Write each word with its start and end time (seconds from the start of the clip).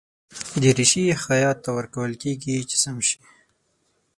دریشي 0.61 1.03
خیاط 1.23 1.57
ته 1.63 1.69
ورکول 1.77 2.11
کېږي 2.23 2.57
چې 2.69 2.75
سم 2.83 2.97
شي. 3.07 3.19